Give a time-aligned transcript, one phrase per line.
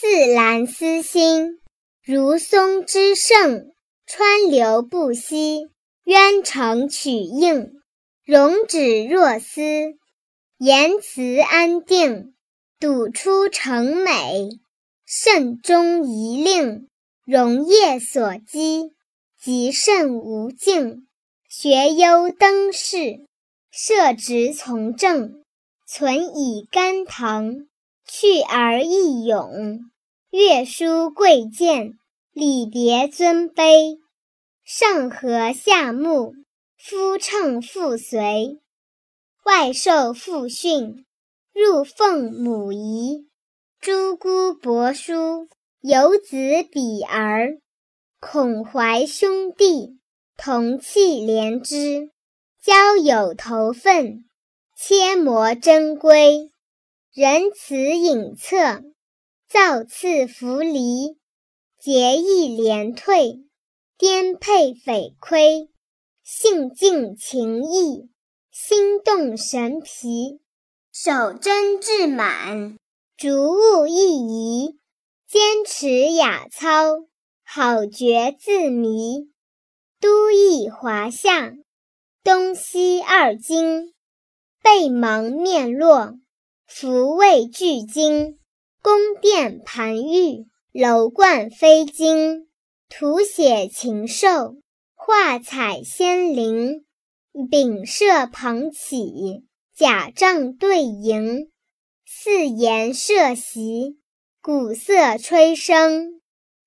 [0.00, 1.58] 似兰斯心，
[2.04, 3.72] 如松之盛，
[4.06, 5.70] 川流不息，
[6.04, 7.72] 渊成曲应，
[8.24, 9.60] 容止若思，
[10.56, 12.32] 言辞安定，
[12.78, 14.50] 笃出诚美，
[15.04, 16.88] 慎终仪令，
[17.24, 18.92] 容业所积，
[19.36, 21.08] 极甚无尽。
[21.48, 23.26] 学优登仕，
[23.72, 25.42] 设职从政，
[25.88, 27.66] 存以甘棠，
[28.10, 29.80] 去而益勇。
[30.30, 31.98] 月书贵贱，
[32.32, 33.98] 礼别尊卑，
[34.64, 36.32] 上和下睦，
[36.78, 38.60] 夫唱妇随，
[39.44, 41.04] 外受父训，
[41.52, 43.28] 入奉母仪。
[43.78, 45.46] 诸姑伯叔，
[45.82, 46.36] 游子
[46.72, 47.58] 比儿，
[48.20, 49.98] 孔怀兄弟，
[50.38, 52.10] 同气连枝，
[52.62, 54.24] 交友投分，
[54.74, 56.50] 切磨珍规，
[57.14, 58.92] 仁慈隐恻。
[59.48, 61.16] 造次弗离，
[61.80, 63.40] 节义廉退，
[63.96, 65.70] 颠沛匪亏，
[66.22, 68.10] 性静情逸，
[68.50, 70.40] 心动神疲，
[70.92, 72.76] 守贞志满，
[73.16, 74.78] 逐物意移，
[75.26, 77.06] 坚持雅操，
[77.42, 79.30] 好觉自迷。
[79.98, 81.54] 都邑华夏，
[82.22, 83.94] 东西二京，
[84.62, 86.18] 背蒙面落，
[86.70, 88.38] 福位俱精。
[88.82, 92.46] 宫殿盘玉，楼观飞金，
[92.90, 94.56] 图写禽兽，
[94.94, 96.84] 画彩仙灵。
[97.50, 101.48] 丙舍旁起，甲帐对楹，
[102.04, 103.98] 四筵设席，
[104.42, 106.20] 鼓瑟吹笙，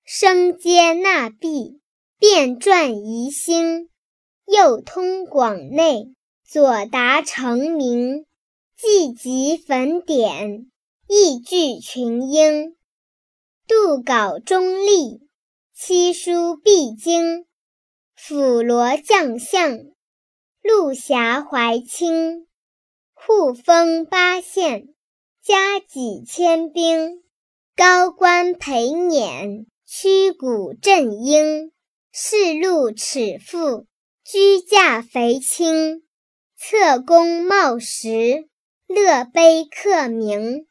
[0.04, 1.80] 声接纳毕，
[2.18, 3.88] 遍转宜兴。
[4.46, 6.12] 右通广内，
[6.44, 8.26] 左达成名，
[8.84, 10.66] 既集粉典。
[11.06, 12.74] 意聚群英，
[13.68, 15.20] 杜稿中立，
[15.72, 17.46] 七书必经。
[18.16, 19.78] 辅罗将相，
[20.62, 22.48] 陆峡怀清。
[23.12, 24.88] 护封八县，
[25.40, 27.22] 加几千兵。
[27.76, 31.70] 高官陪辇，驱鼓振英。
[32.10, 33.86] 仕禄尺富，
[34.24, 36.02] 居驾肥轻。
[36.56, 38.48] 侧弓冒石，
[38.94, 40.66] 乐碑刻铭。